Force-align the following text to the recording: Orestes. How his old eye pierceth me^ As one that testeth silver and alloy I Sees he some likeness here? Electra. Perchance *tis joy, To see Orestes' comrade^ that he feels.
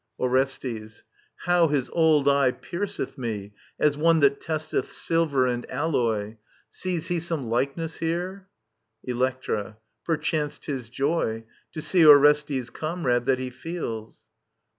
Orestes. 0.19 1.03
How 1.45 1.67
his 1.67 1.87
old 1.91 2.27
eye 2.27 2.53
pierceth 2.53 3.17
me^ 3.17 3.51
As 3.77 3.95
one 3.99 4.19
that 4.21 4.41
testeth 4.41 4.91
silver 4.93 5.45
and 5.45 5.69
alloy 5.69 6.23
I 6.25 6.37
Sees 6.71 7.09
he 7.09 7.19
some 7.19 7.43
likeness 7.43 7.97
here? 7.97 8.47
Electra. 9.03 9.77
Perchance 10.03 10.57
*tis 10.57 10.89
joy, 10.89 11.43
To 11.73 11.83
see 11.83 12.03
Orestes' 12.03 12.71
comrade^ 12.71 13.25
that 13.25 13.37
he 13.37 13.51
feels. 13.51 14.25